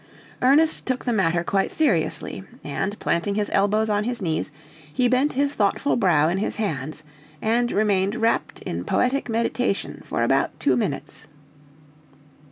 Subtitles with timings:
[0.41, 4.51] Ernest took the matter quite seriously, and planting his elbows on his knees,
[4.91, 7.03] he bent his thoughtful brow in his hands,
[7.39, 11.27] and remained wrapt in poetic meditation for about two minutes.